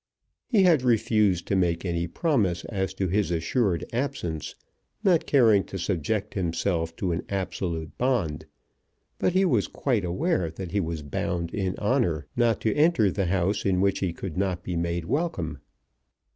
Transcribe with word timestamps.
He 0.47 0.63
had 0.63 0.81
refused 0.81 1.45
to 1.47 1.55
make 1.55 1.85
any 1.85 2.07
promise 2.07 2.65
as 2.65 2.91
to 2.95 3.07
his 3.07 3.29
assured 3.29 3.85
absence, 3.93 4.55
not 5.03 5.27
caring 5.27 5.63
to 5.65 5.77
subject 5.77 6.33
himself 6.33 6.95
to 6.95 7.11
an 7.11 7.21
absolute 7.29 7.95
bond; 7.99 8.47
but 9.19 9.33
he 9.33 9.45
was 9.45 9.67
quite 9.67 10.03
aware 10.03 10.49
that 10.49 10.71
he 10.71 10.79
was 10.79 11.03
bound 11.03 11.53
in 11.53 11.77
honour 11.77 12.25
not 12.35 12.59
to 12.61 12.73
enter 12.73 13.11
the 13.11 13.27
house 13.27 13.63
in 13.63 13.79
which 13.79 13.99
he 13.99 14.11
could 14.11 14.37
not 14.37 14.63
be 14.63 14.75
made 14.75 15.05
welcome. 15.05 15.59